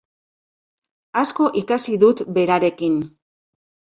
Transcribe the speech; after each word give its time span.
Asko 1.23 1.49
ikasi 1.61 1.99
dut 2.05 2.25
berarekin. 2.37 2.97